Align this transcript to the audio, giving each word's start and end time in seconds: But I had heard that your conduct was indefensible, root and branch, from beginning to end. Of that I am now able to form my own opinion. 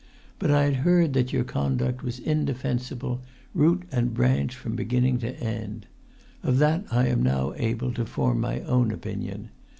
But 0.39 0.49
I 0.49 0.63
had 0.63 0.77
heard 0.77 1.13
that 1.13 1.31
your 1.31 1.43
conduct 1.43 2.01
was 2.01 2.17
indefensible, 2.17 3.21
root 3.53 3.83
and 3.91 4.15
branch, 4.15 4.55
from 4.55 4.75
beginning 4.75 5.19
to 5.19 5.39
end. 5.39 5.85
Of 6.41 6.57
that 6.57 6.85
I 6.89 7.05
am 7.09 7.21
now 7.21 7.53
able 7.57 7.93
to 7.93 8.05
form 8.07 8.39
my 8.41 8.61
own 8.61 8.89
opinion. 8.91 9.49